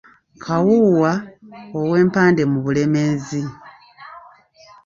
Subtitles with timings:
[0.43, 1.13] Kawuuwa
[1.79, 3.41] ow'e Mpande mu Bulemeezi.